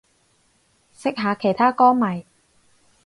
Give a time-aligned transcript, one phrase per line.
[0.95, 2.25] 識下其他歌迷